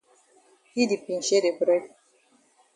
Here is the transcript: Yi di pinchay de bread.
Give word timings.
Yi 0.75 0.83
di 0.89 0.97
pinchay 1.05 1.41
de 1.43 1.51
bread. 1.59 1.85